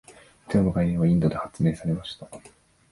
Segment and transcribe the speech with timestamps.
[0.49, 2.27] ゼロの概念はインドで発明されました。